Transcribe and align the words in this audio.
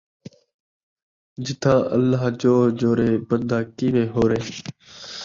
جتھاں 1.45 1.79
اللہ 1.95 2.23
جوڑ 2.41 2.63
جوڑے، 2.79 3.09
بندہ 3.27 3.59
کیویں 3.77 4.09
ہوڑے 4.15 4.41